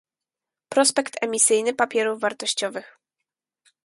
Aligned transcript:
Prospekt 0.69 1.15
emisyjny 1.23 1.73
papierów 1.73 2.19
wartościowych 2.19 2.97